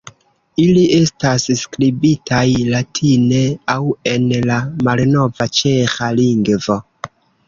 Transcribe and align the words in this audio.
Ili 0.61 0.83
estas 0.99 1.43
skribitaj 1.59 2.45
latine 2.75 3.41
aŭ 3.73 3.77
en 4.13 4.25
la 4.53 4.57
malnova 4.87 5.47
ĉeĥa 5.59 6.09
lingvo. 6.21 6.79